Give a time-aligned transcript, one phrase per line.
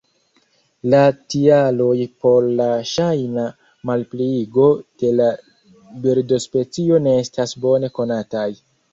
[0.91, 0.99] La
[1.33, 3.43] tialoj por la ŝajna
[3.89, 4.65] malpliigo
[5.03, 5.27] de la
[6.07, 8.47] birdospecio ne estas bone konataj.